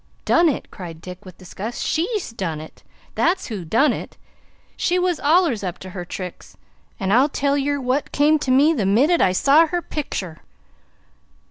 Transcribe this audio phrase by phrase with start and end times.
[0.25, 1.85] "Done it!" cried Dick, with disgust.
[1.85, 2.81] "SHE done it,
[3.13, 4.17] that's who done it.
[4.75, 6.57] She was allers up to her tricks;
[6.99, 10.39] an' I'll tell yer wot come to me, the minnit I saw her pictur.